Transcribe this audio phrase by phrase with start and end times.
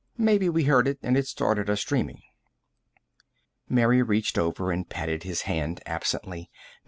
[0.17, 2.23] Maybe we heard it and it started us dreaming."
[3.69, 6.49] Mary reached over and patted his hand absently.